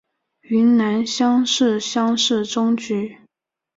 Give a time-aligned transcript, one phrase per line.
[0.41, 3.19] 云南乡试乡试中举。